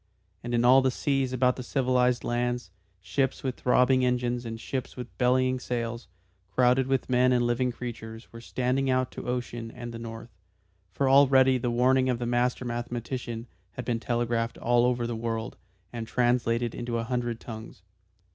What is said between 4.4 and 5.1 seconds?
and ships